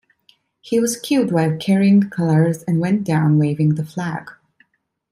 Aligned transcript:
He 0.61 0.79
was 0.79 0.99
killed 0.99 1.31
while 1.31 1.57
carrying 1.57 1.99
the 1.99 2.07
colors 2.07 2.63
and 2.63 2.79
went 2.79 3.03
down 3.03 3.37
waving 3.37 3.75
the 3.75 3.85
flag. 3.85 4.31